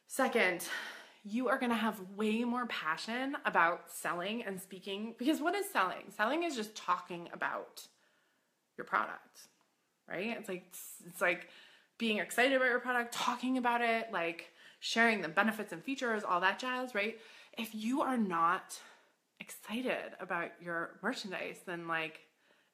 Second, 0.08 0.68
you 1.24 1.48
are 1.48 1.58
going 1.58 1.70
to 1.70 1.76
have 1.76 2.00
way 2.16 2.44
more 2.44 2.66
passion 2.66 3.36
about 3.44 3.90
selling 3.90 4.44
and 4.44 4.60
speaking 4.60 5.14
because 5.18 5.40
what 5.40 5.54
is 5.54 5.68
selling? 5.68 6.12
Selling 6.16 6.44
is 6.44 6.54
just 6.54 6.76
talking 6.76 7.28
about 7.32 7.82
your 8.76 8.84
product, 8.84 9.48
right? 10.08 10.36
It's 10.38 10.48
like 10.48 10.72
it's 11.06 11.20
like 11.20 11.48
being 11.98 12.18
excited 12.18 12.52
about 12.52 12.68
your 12.68 12.78
product, 12.78 13.12
talking 13.12 13.58
about 13.58 13.80
it, 13.80 14.12
like 14.12 14.52
sharing 14.78 15.20
the 15.20 15.28
benefits 15.28 15.72
and 15.72 15.82
features, 15.82 16.22
all 16.22 16.40
that 16.40 16.60
jazz, 16.60 16.94
right? 16.94 17.18
If 17.58 17.74
you 17.74 18.02
are 18.02 18.16
not 18.16 18.78
excited 19.40 20.14
about 20.20 20.50
your 20.60 20.98
merchandise, 21.02 21.58
then 21.66 21.88
like 21.88 22.20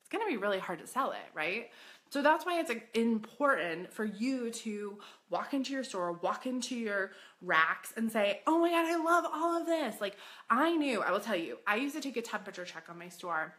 it's 0.00 0.08
going 0.10 0.24
to 0.24 0.30
be 0.30 0.36
really 0.36 0.58
hard 0.58 0.78
to 0.80 0.86
sell 0.86 1.12
it, 1.12 1.28
right? 1.34 1.70
So 2.10 2.20
that's 2.20 2.44
why 2.44 2.60
it's 2.60 2.70
important 2.94 3.92
for 3.92 4.04
you 4.04 4.50
to 4.50 4.98
walk 5.30 5.54
into 5.54 5.72
your 5.72 5.82
store, 5.82 6.12
walk 6.12 6.44
into 6.44 6.76
your 6.76 7.12
racks 7.40 7.94
and 7.96 8.12
say, 8.12 8.42
"Oh 8.46 8.58
my 8.58 8.70
god, 8.70 8.84
I 8.84 8.96
love 9.02 9.24
all 9.32 9.58
of 9.58 9.66
this." 9.66 10.00
Like 10.00 10.16
I 10.50 10.76
knew, 10.76 11.00
I 11.00 11.10
will 11.10 11.20
tell 11.20 11.36
you, 11.36 11.58
I 11.66 11.76
used 11.76 11.94
to 11.94 12.02
take 12.02 12.18
a 12.18 12.22
temperature 12.22 12.66
check 12.66 12.84
on 12.90 12.98
my 12.98 13.08
store. 13.08 13.54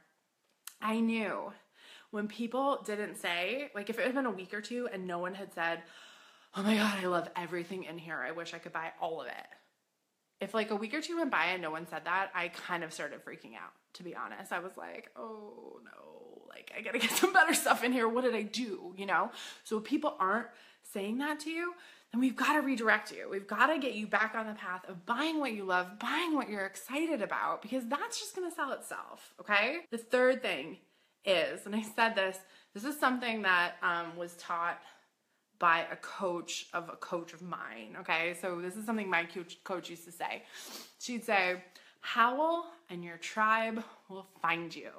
I 0.82 1.00
knew 1.00 1.52
when 2.12 2.28
people 2.28 2.84
didn't 2.86 3.16
say, 3.16 3.72
like 3.74 3.90
if 3.90 3.98
it 3.98 4.06
had 4.06 4.14
been 4.14 4.28
a 4.28 4.32
week 4.32 4.54
or 4.54 4.62
two 4.62 4.88
and 4.94 5.08
no 5.08 5.18
one 5.18 5.34
had 5.34 5.52
said, 5.54 5.82
"Oh 6.56 6.62
my 6.62 6.76
god, 6.76 7.04
I 7.04 7.08
love 7.08 7.30
everything 7.36 7.86
in 7.86 7.98
here. 7.98 8.24
I 8.24 8.32
wish 8.32 8.54
I 8.54 8.60
could 8.60 8.74
buy 8.74 8.92
all 9.02 9.22
of 9.22 9.28
it." 9.28 9.48
If 10.44 10.54
like 10.54 10.72
a 10.72 10.76
week 10.76 10.94
or 10.94 11.02
two 11.02 11.18
went 11.18 11.32
by 11.32 11.46
and 11.46 11.62
no 11.62 11.72
one 11.72 11.88
said 11.88 12.06
that, 12.06 12.30
I 12.36 12.50
kind 12.50 12.84
of 12.84 12.94
started 12.94 13.24
freaking 13.26 13.56
out, 13.56 13.74
to 13.94 14.04
be 14.04 14.16
honest. 14.16 14.52
I 14.52 14.60
was 14.60 14.78
like, 14.78 15.10
oh 15.16 15.80
no, 15.84 16.44
like 16.50 16.72
I 16.78 16.82
gotta 16.82 17.00
get 17.06 17.12
some 17.12 17.34
better 17.34 17.54
stuff 17.54 17.84
in 17.84 17.92
here. 17.92 18.08
What 18.08 18.24
did 18.24 18.36
I 18.36 18.44
do? 18.44 18.94
You 18.98 19.06
know? 19.06 19.32
So 19.64 19.78
if 19.78 19.84
people 19.84 20.16
aren't 20.20 20.48
saying 20.92 21.18
that 21.20 21.40
to 21.42 21.50
you, 21.50 21.74
then 22.12 22.22
we've 22.22 22.36
got 22.36 22.54
to 22.54 22.60
redirect 22.60 23.12
you. 23.12 23.28
We've 23.30 23.48
got 23.48 23.68
to 23.68 23.80
get 23.80 23.96
you 23.96 24.06
back 24.06 24.36
on 24.36 24.46
the 24.46 24.54
path 24.54 24.88
of 24.88 25.06
buying 25.06 25.40
what 25.40 25.54
you 25.54 25.64
love, 25.64 25.98
buying 25.98 26.36
what 26.36 26.48
you're 26.48 26.66
excited 26.66 27.22
about, 27.22 27.62
because 27.64 27.88
that's 27.88 28.20
just 28.20 28.36
gonna 28.36 28.52
sell 28.52 28.72
itself, 28.72 29.34
okay? 29.40 29.80
The 29.90 29.98
third 29.98 30.42
thing 30.42 30.78
is, 31.26 31.66
and 31.66 31.76
I 31.76 31.82
said 31.82 32.16
this, 32.16 32.38
this 32.74 32.84
is 32.84 33.00
something 33.00 33.44
that 33.44 33.76
um, 33.82 34.16
was 34.18 34.34
taught 34.36 34.80
by 35.60 35.86
a 35.92 35.96
coach 35.98 36.68
of 36.74 36.90
a 36.90 36.96
coach 36.96 37.34
of 37.34 37.42
mine. 37.42 37.96
Okay, 38.00 38.36
so 38.42 38.60
this 38.62 38.76
is 38.76 38.86
something 38.86 39.10
my 39.10 39.26
coach, 39.26 39.90
used 39.90 40.06
to 40.06 40.12
say. 40.12 40.44
She'd 41.00 41.24
say, 41.24 41.64
Howl 42.02 42.66
and 42.90 43.04
your 43.04 43.18
tribe 43.18 43.84
will 44.10 44.28
find 44.42 44.76
you. 44.76 44.90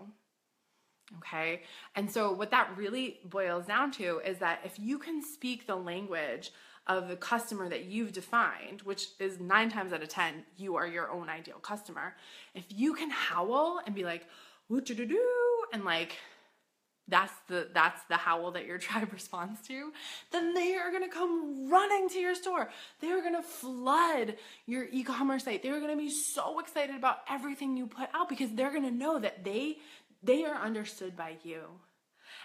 Okay, 1.18 1.62
and 1.94 2.10
so 2.10 2.32
what 2.32 2.50
that 2.50 2.70
really 2.76 3.20
boils 3.26 3.66
down 3.66 3.90
to 3.92 4.20
is 4.24 4.38
that 4.38 4.60
if 4.64 4.78
you 4.78 4.98
can 4.98 5.22
speak 5.22 5.66
the 5.66 5.76
language 5.76 6.50
of 6.86 7.08
the 7.08 7.16
customer 7.16 7.68
that 7.68 7.84
you've 7.84 8.12
defined, 8.12 8.82
which 8.82 9.08
is 9.18 9.40
nine 9.40 9.70
times 9.70 9.92
out 9.92 10.02
of 10.02 10.08
10, 10.08 10.44
you 10.56 10.76
are 10.76 10.86
your 10.86 11.10
own 11.10 11.28
ideal 11.28 11.58
customer. 11.58 12.14
If 12.54 12.64
you 12.68 12.94
can 12.94 13.10
howl 13.10 13.80
and 13.86 13.94
be 13.94 14.04
like, 14.04 14.26
what 14.68 14.86
do-do-do, 14.86 15.20
and 15.72 15.84
like 15.84 16.16
that's 17.08 17.32
the 17.48 17.68
that's 17.74 18.00
the 18.08 18.16
howl 18.16 18.52
that 18.52 18.66
your 18.66 18.78
tribe 18.86 19.12
responds 19.12 19.60
to 19.68 19.92
then 20.32 20.54
they 20.54 20.74
are 20.76 20.90
going 20.90 21.02
to 21.02 21.08
come 21.08 21.70
running 21.70 22.08
to 22.08 22.18
your 22.18 22.34
store. 22.34 22.68
They 23.00 23.10
are 23.10 23.20
going 23.20 23.34
to 23.34 23.42
flood 23.42 24.36
your 24.66 24.86
e-commerce 24.90 25.44
site. 25.44 25.62
They're 25.62 25.80
going 25.80 25.96
to 25.96 26.02
be 26.02 26.10
so 26.10 26.58
excited 26.60 26.96
about 26.96 27.18
everything 27.28 27.76
you 27.76 27.86
put 27.86 28.08
out 28.14 28.28
because 28.28 28.50
they're 28.52 28.70
going 28.70 28.84
to 28.84 28.90
know 28.90 29.18
that 29.18 29.44
they 29.44 29.78
they 30.22 30.44
are 30.44 30.56
understood 30.56 31.16
by 31.16 31.36
you. 31.42 31.60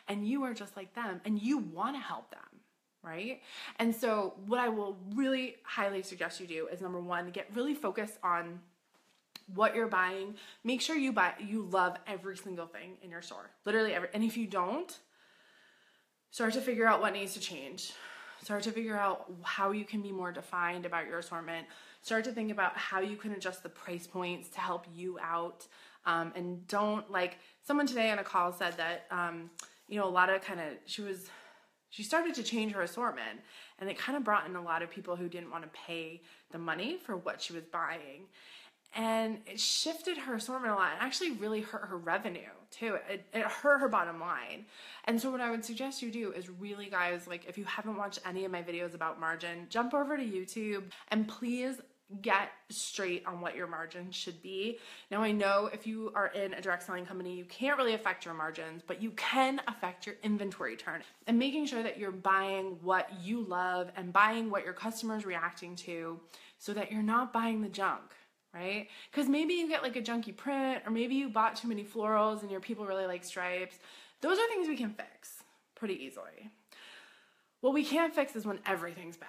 And 0.08 0.28
you 0.28 0.44
are 0.44 0.54
just 0.54 0.75
like 0.75 0.94
them 0.96 1.22
and 1.24 1.42
you 1.42 1.60
want 1.60 1.96
to 1.96 2.01
help 2.01 2.30
them 2.32 2.42
right? 3.01 3.42
And 3.78 3.96
so, 3.96 4.34
what 4.46 4.60
I 4.60 4.68
will 4.68 4.98
really 5.16 5.56
highly 5.63 6.04
suggest 6.04 6.42
you 6.42 6.48
do 6.48 6.68
is 6.68 6.82
number 6.82 7.00
one, 7.00 7.30
get 7.30 7.48
really 7.56 7.74
focused 7.74 8.18
on 8.24 8.60
what 9.53 9.75
you're 9.75 9.88
buying. 9.88 10.36
Make 10.63 10.82
sure 10.82 10.96
you 10.96 11.12
buy 11.12 11.34
you 11.39 11.68
love 11.72 11.98
every 12.08 12.38
single 12.38 12.68
thing 12.68 12.98
in 13.01 13.10
your 13.10 13.22
store. 13.22 13.51
Literally 13.65 13.94
every 13.94 14.10
and 14.13 14.24
if 14.24 14.38
you 14.38 14.48
don't, 14.48 14.98
start 16.32 16.53
to 16.53 16.62
figure 16.62 16.88
out 16.88 17.01
what 17.01 17.13
needs 17.13 17.34
to 17.34 17.39
change. 17.39 17.94
Start 18.41 18.63
to 18.63 18.72
figure 18.72 18.96
out 18.96 19.32
how 19.44 19.72
you 19.72 19.84
can 19.84 20.01
be 20.01 20.12
more 20.12 20.32
defined 20.32 20.86
about 20.86 21.08
your 21.08 21.20
assortment. 21.20 21.68
Start 22.01 22.24
to 22.24 22.32
think 22.32 22.51
about 22.51 22.77
how 22.77 23.01
you 23.01 23.18
can 23.18 23.34
adjust 23.34 23.63
the 23.63 23.70
price 23.70 24.08
points 24.08 24.48
to 24.50 24.60
help 24.60 24.86
you 24.94 25.20
out. 25.22 25.68
Um, 26.06 26.32
and 26.36 26.65
don't 26.68 27.10
like 27.12 27.39
someone 27.63 27.86
today 27.86 28.10
on 28.12 28.20
a 28.20 28.24
call 28.24 28.53
said 28.53 28.77
that 28.77 29.06
um, 29.12 29.50
you 29.89 30.00
know 30.00 30.08
a 30.08 30.10
lot 30.10 30.29
of 30.29 30.41
kind 30.41 30.60
of 30.60 30.68
she 30.86 31.01
was 31.01 31.29
she 31.89 32.03
started 32.03 32.36
to 32.36 32.44
change 32.44 32.72
her 32.72 32.82
assortment 32.82 33.41
and 33.79 33.89
it 33.89 33.98
kind 33.98 34.18
of 34.18 34.24
brought 34.24 34.48
in 34.48 34.56
a 34.56 34.62
lot 34.62 34.82
of 34.82 34.89
people 34.89 35.15
who 35.15 35.27
didn't 35.27 35.51
want 35.51 35.63
to 35.63 35.70
pay 35.88 36.22
the 36.51 36.58
money 36.58 36.98
for 37.03 37.18
what 37.18 37.41
she 37.41 37.51
was 37.51 37.63
buying 37.63 38.27
and 38.96 39.39
it 39.46 39.60
shifted 39.60 40.17
her 40.17 40.36
assortment 40.36 40.74
a 40.74 40.75
lot 40.75 40.91
and 40.93 41.01
actually 41.01 41.31
really 41.31 41.62
hurt 41.62 41.86
her 41.86 41.98
revenue 41.98 42.39
too. 42.72 42.98
It, 43.10 43.25
it 43.34 43.43
hurt 43.43 43.79
her 43.79 43.88
bottom 43.88 44.19
line. 44.19 44.65
And 45.05 45.19
so 45.19 45.31
what 45.31 45.41
i 45.41 45.50
would 45.50 45.65
suggest 45.65 46.01
you 46.01 46.12
do 46.12 46.31
is 46.31 46.50
really 46.50 46.88
guys 46.88 47.27
like 47.27 47.46
if 47.48 47.58
you 47.58 47.65
haven't 47.65 47.98
watched 47.98 48.19
any 48.25 48.46
of 48.46 48.51
my 48.51 48.62
videos 48.62 48.93
about 48.93 49.19
margin 49.19 49.65
jump 49.69 49.93
over 49.93 50.17
to 50.17 50.24
youtube 50.24 50.84
and 51.10 51.27
please 51.27 51.81
get 52.22 52.50
straight 52.69 53.24
on 53.25 53.39
what 53.39 53.55
your 53.55 53.67
margin 53.67 54.12
should 54.12 54.41
be. 54.41 54.79
Now, 55.12 55.22
I 55.22 55.31
know 55.31 55.69
if 55.72 55.86
you 55.86 56.12
are 56.15 56.27
in 56.27 56.53
a 56.53 56.62
direct 56.62 56.84
selling 56.84 57.05
company, 57.05 57.36
you 57.36 57.46
can't 57.46 57.77
really 57.77 57.93
affect 57.93 58.25
your 58.25 58.34
margins, 58.34 58.81
but 58.86 59.01
you 59.01 59.12
can 59.12 59.62
affect 59.67 60.08
your 60.08 60.15
inventory 60.24 60.75
turn 60.75 61.03
and 61.27 61.38
making 61.38 61.67
sure 61.67 61.84
that 61.84 62.00
you're 62.00 62.12
buying 62.12 62.77
what 62.81 63.10
you 63.22 63.41
love 63.41 63.91
and 63.96 64.12
buying 64.12 64.50
what 64.50 64.63
your 64.63 64.74
customers 64.74 65.25
reacting 65.25 65.75
to 65.75 66.19
so 66.58 66.74
that 66.74 66.91
you're 66.91 67.03
not 67.03 67.31
buying 67.31 67.62
the 67.62 67.69
junk 67.69 68.01
right? 68.53 68.88
Because 69.12 69.29
maybe 69.29 69.53
you 69.53 69.68
get 69.68 69.84
like 69.84 69.96
a 69.96 70.01
junky 70.01 70.36
print, 70.36 70.84
or 70.86 70.91
maybe 70.91 71.15
you 71.15 71.29
bought 71.29 71.56
too 71.56 71.68
many 71.68 71.84
florals 71.84 72.41
and 72.41 72.51
your 72.51 72.60
people 72.60 72.86
really 72.86 73.06
like 73.06 73.24
stripes. 73.24 73.77
Those 74.22 74.38
are 74.38 74.48
things 74.48 74.68
we 74.68 74.77
can 74.77 74.94
fix 74.94 75.44
pretty 75.75 75.96
easily. 76.03 76.51
What 77.62 77.74
we 77.74 77.84
can't 77.84 78.13
fix 78.13 78.36
is 78.36 78.46
when 78.46 78.60
everything's 78.65 79.18
bad. 79.18 79.27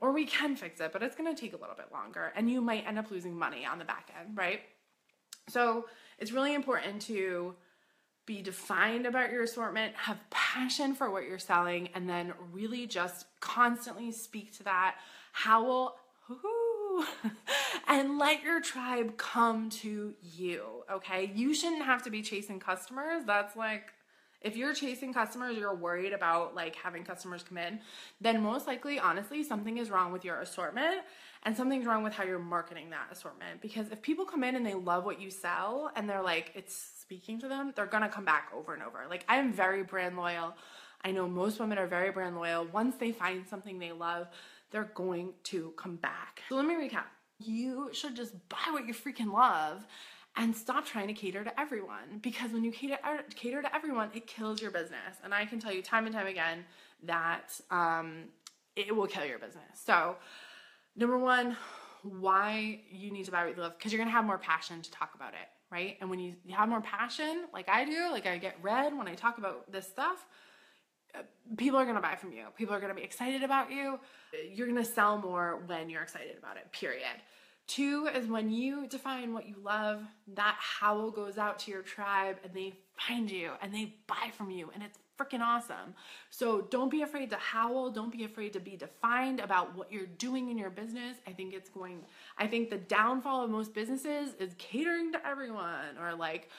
Or 0.00 0.12
we 0.12 0.26
can 0.26 0.56
fix 0.56 0.80
it, 0.80 0.92
but 0.92 1.02
it's 1.02 1.14
gonna 1.14 1.36
take 1.36 1.52
a 1.52 1.56
little 1.56 1.76
bit 1.76 1.92
longer 1.92 2.32
and 2.34 2.50
you 2.50 2.60
might 2.60 2.86
end 2.86 2.98
up 2.98 3.10
losing 3.10 3.38
money 3.38 3.64
on 3.64 3.78
the 3.78 3.84
back 3.84 4.10
end, 4.18 4.36
right? 4.36 4.60
So 5.48 5.86
it's 6.18 6.32
really 6.32 6.54
important 6.54 7.02
to 7.02 7.54
be 8.26 8.40
defined 8.42 9.06
about 9.06 9.30
your 9.30 9.42
assortment, 9.42 9.94
have 9.94 10.18
passion 10.30 10.94
for 10.94 11.10
what 11.10 11.24
you're 11.24 11.38
selling, 11.38 11.90
and 11.94 12.08
then 12.08 12.32
really 12.52 12.86
just 12.86 13.26
constantly 13.40 14.10
speak 14.10 14.56
to 14.56 14.64
that. 14.64 14.96
How 15.32 15.62
will 15.62 15.96
and 17.88 18.18
let 18.18 18.42
your 18.42 18.60
tribe 18.60 19.16
come 19.16 19.70
to 19.70 20.14
you, 20.22 20.64
okay? 20.90 21.32
You 21.34 21.54
shouldn't 21.54 21.84
have 21.84 22.02
to 22.04 22.10
be 22.10 22.22
chasing 22.22 22.60
customers. 22.60 23.24
That's 23.26 23.56
like, 23.56 23.92
if 24.40 24.56
you're 24.56 24.74
chasing 24.74 25.14
customers, 25.14 25.56
you're 25.56 25.74
worried 25.74 26.12
about 26.12 26.54
like 26.54 26.76
having 26.76 27.02
customers 27.02 27.42
come 27.42 27.58
in, 27.58 27.80
then 28.20 28.42
most 28.42 28.66
likely, 28.66 28.98
honestly, 28.98 29.42
something 29.42 29.78
is 29.78 29.90
wrong 29.90 30.12
with 30.12 30.24
your 30.24 30.40
assortment 30.40 31.00
and 31.44 31.56
something's 31.56 31.86
wrong 31.86 32.02
with 32.02 32.12
how 32.12 32.24
you're 32.24 32.38
marketing 32.38 32.90
that 32.90 33.08
assortment. 33.10 33.62
Because 33.62 33.90
if 33.90 34.02
people 34.02 34.26
come 34.26 34.44
in 34.44 34.54
and 34.54 34.64
they 34.64 34.74
love 34.74 35.04
what 35.04 35.20
you 35.20 35.30
sell 35.30 35.90
and 35.96 36.08
they're 36.08 36.22
like, 36.22 36.52
it's 36.54 36.74
speaking 37.00 37.40
to 37.40 37.48
them, 37.48 37.72
they're 37.74 37.86
gonna 37.86 38.08
come 38.08 38.24
back 38.24 38.50
over 38.54 38.74
and 38.74 38.82
over. 38.82 39.04
Like, 39.08 39.24
I 39.28 39.36
am 39.36 39.52
very 39.52 39.82
brand 39.82 40.16
loyal. 40.16 40.54
I 41.02 41.10
know 41.10 41.28
most 41.28 41.60
women 41.60 41.76
are 41.78 41.86
very 41.86 42.10
brand 42.10 42.36
loyal. 42.36 42.66
Once 42.66 42.96
they 42.96 43.12
find 43.12 43.46
something 43.46 43.78
they 43.78 43.92
love, 43.92 44.26
they're 44.74 44.90
going 44.94 45.32
to 45.44 45.72
come 45.76 45.94
back. 45.94 46.42
So 46.48 46.56
let 46.56 46.66
me 46.66 46.74
recap. 46.74 47.04
You 47.38 47.90
should 47.92 48.16
just 48.16 48.32
buy 48.48 48.72
what 48.72 48.88
you 48.88 48.92
freaking 48.92 49.32
love 49.32 49.86
and 50.36 50.54
stop 50.54 50.84
trying 50.84 51.06
to 51.06 51.14
cater 51.14 51.44
to 51.44 51.60
everyone 51.60 52.18
because 52.20 52.50
when 52.50 52.64
you 52.64 52.72
cater 52.72 52.98
cater 53.36 53.62
to 53.62 53.72
everyone, 53.72 54.10
it 54.14 54.26
kills 54.26 54.60
your 54.60 54.72
business. 54.72 55.18
And 55.22 55.32
I 55.32 55.46
can 55.46 55.60
tell 55.60 55.72
you 55.72 55.80
time 55.80 56.06
and 56.06 56.14
time 56.14 56.26
again 56.26 56.64
that 57.04 57.52
um, 57.70 58.24
it 58.74 58.94
will 58.94 59.06
kill 59.06 59.24
your 59.24 59.38
business. 59.38 59.62
So, 59.84 60.16
number 60.96 61.18
one, 61.18 61.56
why 62.02 62.80
you 62.90 63.12
need 63.12 63.26
to 63.26 63.30
buy 63.30 63.44
what 63.44 63.56
you 63.56 63.62
love 63.62 63.78
because 63.78 63.92
you're 63.92 64.00
gonna 64.00 64.10
have 64.10 64.24
more 64.24 64.38
passion 64.38 64.82
to 64.82 64.90
talk 64.90 65.14
about 65.14 65.34
it, 65.34 65.48
right? 65.70 65.98
And 66.00 66.10
when 66.10 66.18
you 66.18 66.34
have 66.50 66.68
more 66.68 66.80
passion, 66.80 67.44
like 67.52 67.68
I 67.68 67.84
do, 67.84 68.10
like 68.10 68.26
I 68.26 68.38
get 68.38 68.56
red 68.60 68.98
when 68.98 69.06
I 69.06 69.14
talk 69.14 69.38
about 69.38 69.70
this 69.70 69.86
stuff 69.86 70.26
people 71.56 71.78
are 71.78 71.84
going 71.84 71.96
to 71.96 72.02
buy 72.02 72.16
from 72.16 72.32
you. 72.32 72.44
People 72.56 72.74
are 72.74 72.80
going 72.80 72.94
to 72.94 72.96
be 72.96 73.02
excited 73.02 73.42
about 73.42 73.70
you. 73.70 73.98
You're 74.52 74.66
going 74.66 74.82
to 74.82 74.90
sell 74.90 75.18
more 75.18 75.62
when 75.66 75.90
you're 75.90 76.02
excited 76.02 76.36
about 76.38 76.56
it, 76.56 76.70
period. 76.72 77.20
Two 77.66 78.08
is 78.14 78.26
when 78.26 78.50
you 78.50 78.86
define 78.86 79.32
what 79.32 79.48
you 79.48 79.56
love, 79.62 80.02
that 80.34 80.56
howl 80.58 81.10
goes 81.10 81.38
out 81.38 81.58
to 81.60 81.70
your 81.70 81.82
tribe 81.82 82.36
and 82.44 82.52
they 82.52 82.74
find 82.98 83.30
you 83.30 83.52
and 83.62 83.72
they 83.72 83.94
buy 84.06 84.30
from 84.36 84.50
you 84.50 84.70
and 84.74 84.82
it's 84.82 84.98
freaking 85.18 85.40
awesome. 85.40 85.94
So 86.30 86.62
don't 86.62 86.90
be 86.90 87.02
afraid 87.02 87.30
to 87.30 87.36
howl. 87.36 87.90
Don't 87.90 88.12
be 88.12 88.24
afraid 88.24 88.52
to 88.54 88.60
be 88.60 88.76
defined 88.76 89.40
about 89.40 89.74
what 89.76 89.90
you're 89.90 90.06
doing 90.06 90.50
in 90.50 90.58
your 90.58 90.70
business. 90.70 91.16
I 91.26 91.30
think 91.30 91.54
it's 91.54 91.70
going, 91.70 92.00
I 92.36 92.46
think 92.46 92.68
the 92.68 92.78
downfall 92.78 93.44
of 93.44 93.50
most 93.50 93.72
businesses 93.72 94.34
is 94.38 94.54
catering 94.58 95.12
to 95.12 95.26
everyone 95.26 95.96
or 95.98 96.14
like, 96.14 96.50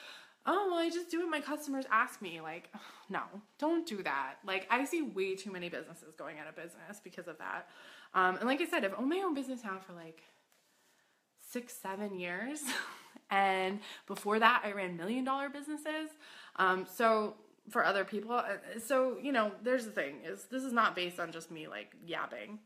oh, 0.46 0.68
well, 0.70 0.78
I 0.78 0.88
just 0.88 1.10
do 1.10 1.20
what 1.20 1.30
my 1.30 1.40
customers 1.40 1.84
ask 1.90 2.22
me. 2.22 2.40
Like, 2.40 2.72
no, 3.08 3.20
don't 3.58 3.86
do 3.86 4.02
that. 4.02 4.36
Like, 4.44 4.66
I 4.70 4.84
see 4.84 5.02
way 5.02 5.34
too 5.34 5.50
many 5.50 5.68
businesses 5.68 6.14
going 6.16 6.38
out 6.38 6.48
of 6.48 6.56
business 6.56 7.00
because 7.02 7.28
of 7.28 7.38
that. 7.38 7.68
Um, 8.14 8.36
and 8.36 8.46
like 8.46 8.60
I 8.60 8.66
said, 8.66 8.84
I've 8.84 8.94
owned 8.98 9.10
my 9.10 9.18
own 9.18 9.34
business 9.34 9.62
now 9.64 9.78
for 9.86 9.92
like 9.92 10.22
six, 11.50 11.74
seven 11.74 12.18
years. 12.18 12.62
and 13.30 13.80
before 14.06 14.38
that, 14.38 14.62
I 14.64 14.72
ran 14.72 14.96
million 14.96 15.24
dollar 15.24 15.48
businesses. 15.48 16.10
Um, 16.56 16.86
so 16.92 17.34
for 17.68 17.84
other 17.84 18.04
people, 18.04 18.32
uh, 18.32 18.44
so, 18.84 19.18
you 19.20 19.32
know, 19.32 19.52
there's 19.62 19.84
the 19.84 19.90
thing 19.90 20.16
is 20.24 20.44
this 20.44 20.62
is 20.62 20.72
not 20.72 20.94
based 20.94 21.18
on 21.18 21.32
just 21.32 21.50
me 21.50 21.66
like 21.68 21.94
yapping. 22.06 22.58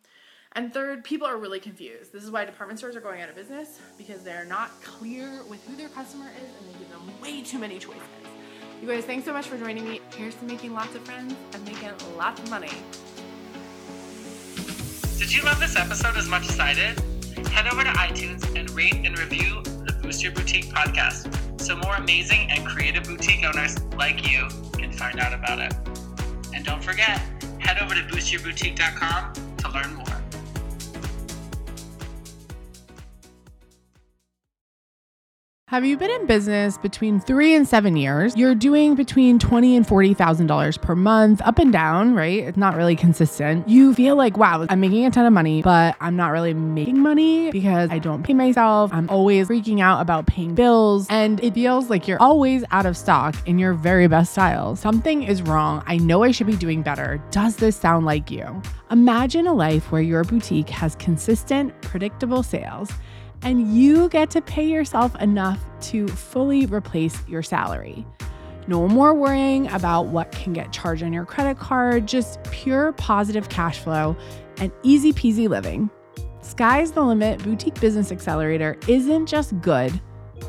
And 0.57 0.75
third, 0.75 1.05
people 1.05 1.29
are 1.29 1.37
really 1.37 1.61
confused. 1.61 2.13
This 2.13 2.25
is 2.25 2.31
why 2.31 2.45
department 2.45 2.81
stores 2.81 2.97
are 2.97 3.01
going 3.01 3.23
out 3.23 3.29
of 3.29 3.37
business 3.37 3.81
because 3.97 4.23
they're 4.25 4.45
not 4.45 4.71
clear 4.83 5.45
with 5.49 5.65
who 5.67 5.77
their 5.77 5.89
customer 5.91 6.27
is 6.37 6.51
and 6.59 6.69
they 6.69 6.79
give 6.79 6.91
them 6.91 7.21
way 7.23 7.43
too 7.43 7.59
many 7.59 7.79
choices. 7.79 8.03
You 8.83 8.89
guys, 8.89 9.05
thanks 9.05 9.27
so 9.27 9.33
much 9.33 9.47
for 9.47 9.57
joining 9.57 9.85
me. 9.85 10.01
Here's 10.17 10.35
to 10.37 10.45
making 10.45 10.75
lots 10.75 10.95
of 10.97 11.03
friends 11.03 11.35
and 11.53 11.65
making 11.65 11.91
lots 12.17 12.41
of 12.41 12.51
money. 12.51 12.71
Did 15.19 15.33
you 15.33 15.43
love 15.43 15.61
this 15.61 15.77
episode 15.77 16.17
as 16.17 16.27
much 16.27 16.49
as 16.49 16.59
I 16.59 16.75
did? 16.75 16.99
Head 17.49 17.73
over 17.73 17.85
to 17.85 17.91
iTunes 17.91 18.59
and 18.59 18.69
rate 18.71 18.95
and 19.05 19.17
review 19.19 19.63
the 19.63 19.97
Boost 20.03 20.23
Your 20.23 20.33
Boutique 20.33 20.67
podcast 20.67 21.61
so 21.61 21.77
more 21.77 21.95
amazing 21.95 22.51
and 22.51 22.67
creative 22.67 23.05
boutique 23.05 23.45
owners 23.45 23.81
like 23.95 24.29
you 24.29 24.49
can 24.73 24.91
find 24.91 25.21
out 25.21 25.33
about 25.33 25.61
it. 25.61 25.73
And 26.53 26.65
don't 26.65 26.83
forget, 26.83 27.19
head 27.61 27.79
over 27.81 27.95
to 27.95 28.01
boostyourboutique.com 28.01 29.57
to 29.59 29.71
learn 29.71 29.95
more. 29.95 30.20
Have 35.71 35.85
you 35.85 35.97
been 35.97 36.11
in 36.11 36.27
business 36.27 36.77
between 36.79 37.21
three 37.21 37.55
and 37.55 37.65
seven 37.65 37.97
years? 37.97 38.37
You're 38.37 38.57
doing 38.57 38.97
between 38.97 39.39
twenty 39.39 39.77
and 39.77 39.87
forty 39.87 40.15
thousand 40.15 40.49
dollars 40.49 40.77
per 40.77 40.97
month, 40.97 41.41
up 41.45 41.61
and 41.61 41.73
down, 41.73 42.13
right? 42.13 42.41
It's 42.41 42.57
not 42.57 42.75
really 42.75 42.97
consistent. 42.97 43.69
You 43.69 43.95
feel 43.95 44.17
like, 44.17 44.37
wow, 44.37 44.67
I'm 44.69 44.81
making 44.81 45.07
a 45.07 45.13
ton 45.13 45.27
of 45.27 45.33
money, 45.33 45.63
but 45.63 45.95
I'm 46.01 46.17
not 46.17 46.31
really 46.31 46.55
making 46.55 46.99
money 46.99 47.53
because 47.53 47.89
I 47.89 48.01
don't 48.01 48.25
pay 48.25 48.35
myself. 48.35 48.93
I'm 48.93 49.09
always 49.09 49.47
freaking 49.47 49.81
out 49.81 50.01
about 50.01 50.27
paying 50.27 50.57
bills, 50.57 51.07
and 51.09 51.39
it 51.39 51.55
feels 51.55 51.89
like 51.89 52.09
you're 52.09 52.21
always 52.21 52.65
out 52.73 52.85
of 52.85 52.97
stock 52.97 53.37
in 53.47 53.61
your 53.61 53.73
very 53.73 54.09
best 54.09 54.33
styles. 54.33 54.81
Something 54.81 55.23
is 55.23 55.41
wrong. 55.41 55.85
I 55.87 55.99
know 55.99 56.25
I 56.25 56.33
should 56.33 56.49
be 56.49 56.57
doing 56.57 56.83
better. 56.83 57.23
Does 57.31 57.55
this 57.55 57.77
sound 57.77 58.07
like 58.07 58.29
you? 58.29 58.61
Imagine 58.91 59.47
a 59.47 59.55
life 59.55 59.93
where 59.93 60.03
your 60.03 60.25
boutique 60.25 60.71
has 60.71 60.97
consistent, 60.97 61.81
predictable 61.81 62.43
sales 62.43 62.91
and 63.43 63.75
you 63.75 64.09
get 64.09 64.31
to 64.31 64.41
pay 64.41 64.67
yourself 64.67 65.15
enough 65.21 65.59
to 65.81 66.07
fully 66.09 66.67
replace 66.67 67.17
your 67.27 67.43
salary. 67.43 68.07
No 68.67 68.87
more 68.87 69.15
worrying 69.15 69.67
about 69.69 70.07
what 70.07 70.31
can 70.33 70.53
get 70.53 70.73
charged 70.73 71.03
on 71.03 71.13
your 71.13 71.25
credit 71.25 71.59
card, 71.59 72.07
just 72.07 72.43
pure 72.45 72.93
positive 72.93 73.49
cash 73.49 73.79
flow 73.79 74.17
and 74.59 74.71
easy 74.83 75.13
peasy 75.13 75.49
living. 75.49 75.91
Sky's 76.43 76.93
the 76.93 77.03
Limit 77.03 77.43
Boutique 77.43 77.81
Business 77.81 78.13
Accelerator 78.13 78.77
isn't 78.87 79.27
just 79.27 79.59
good, 79.61 80.01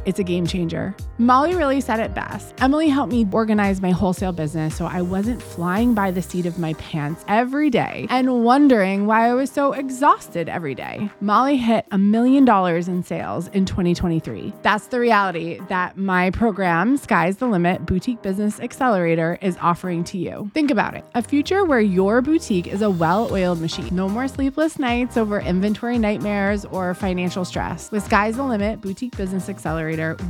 it's 0.05 0.19
a 0.19 0.23
game 0.23 0.47
changer. 0.47 0.95
Molly 1.17 1.53
really 1.53 1.81
said 1.81 1.99
it 1.99 2.15
best. 2.15 2.55
Emily 2.59 2.89
helped 2.89 3.11
me 3.13 3.27
organize 3.31 3.79
my 3.79 3.91
wholesale 3.91 4.31
business 4.31 4.75
so 4.75 4.85
I 4.85 5.01
wasn't 5.01 5.41
flying 5.41 5.93
by 5.93 6.09
the 6.09 6.21
seat 6.21 6.45
of 6.47 6.57
my 6.57 6.73
pants 6.75 7.23
every 7.27 7.69
day 7.69 8.07
and 8.09 8.43
wondering 8.43 9.05
why 9.05 9.29
I 9.29 9.33
was 9.35 9.51
so 9.51 9.73
exhausted 9.73 10.49
every 10.49 10.73
day. 10.73 11.09
Molly 11.19 11.57
hit 11.57 11.85
a 11.91 11.97
million 11.97 12.43
dollars 12.43 12.87
in 12.87 13.03
sales 13.03 13.49
in 13.49 13.65
2023. 13.65 14.51
That's 14.63 14.87
the 14.87 14.99
reality 14.99 15.59
that 15.69 15.95
my 15.97 16.31
program, 16.31 16.97
Sky's 16.97 17.37
the 17.37 17.47
Limit 17.47 17.85
Boutique 17.85 18.23
Business 18.23 18.59
Accelerator, 18.59 19.37
is 19.41 19.57
offering 19.61 20.03
to 20.05 20.17
you. 20.17 20.49
Think 20.55 20.71
about 20.71 20.95
it 20.95 21.05
a 21.13 21.21
future 21.21 21.65
where 21.65 21.81
your 21.81 22.21
boutique 22.21 22.67
is 22.67 22.81
a 22.81 22.89
well 22.89 23.31
oiled 23.31 23.61
machine. 23.61 23.89
No 23.91 24.09
more 24.09 24.27
sleepless 24.27 24.79
nights 24.79 25.17
over 25.17 25.39
inventory 25.39 25.99
nightmares 25.99 26.65
or 26.65 26.93
financial 26.93 27.45
stress. 27.45 27.91
With 27.91 28.03
Sky's 28.05 28.37
the 28.37 28.43
Limit 28.43 28.81
Boutique 28.81 29.15
Business 29.15 29.49
Accelerator, 29.49 29.80